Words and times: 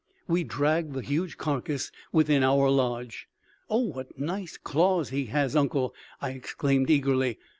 We 0.27 0.43
dragged 0.43 0.93
the 0.95 1.03
huge 1.03 1.37
carcass 1.37 1.91
within 2.11 2.43
our 2.43 2.71
lodge. 2.71 3.27
"Oh, 3.69 3.81
what 3.85 4.17
nice 4.17 4.57
claws 4.57 5.09
he 5.09 5.25
has, 5.25 5.55
uncle!" 5.55 5.93
I 6.19 6.31
exclaimed 6.31 6.89
eagerly. 6.89 7.37